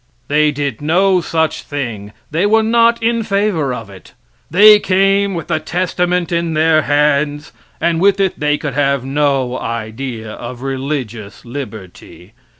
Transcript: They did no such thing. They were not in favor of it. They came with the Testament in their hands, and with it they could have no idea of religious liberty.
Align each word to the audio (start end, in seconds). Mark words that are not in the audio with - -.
They 0.29 0.49
did 0.51 0.81
no 0.81 1.21
such 1.21 1.61
thing. 1.61 2.11
They 2.31 2.47
were 2.47 2.63
not 2.63 3.03
in 3.03 3.21
favor 3.21 3.71
of 3.71 3.87
it. 3.87 4.15
They 4.49 4.79
came 4.79 5.35
with 5.35 5.45
the 5.47 5.59
Testament 5.59 6.31
in 6.31 6.55
their 6.55 6.81
hands, 6.81 7.51
and 7.79 8.01
with 8.01 8.19
it 8.19 8.39
they 8.39 8.57
could 8.57 8.73
have 8.73 9.05
no 9.05 9.59
idea 9.59 10.31
of 10.31 10.63
religious 10.63 11.45
liberty. 11.45 12.33